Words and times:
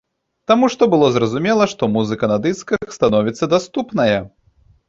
Таму 0.51 0.69
што 0.73 0.87
было 0.93 1.09
зразумела, 1.17 1.67
што 1.75 1.91
музыка 1.97 2.31
на 2.33 2.37
дысках 2.47 2.97
становіцца 2.99 3.53
даступная. 3.55 4.19